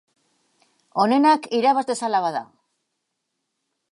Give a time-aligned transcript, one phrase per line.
[1.03, 2.43] Onenak irabaz dezala, bada!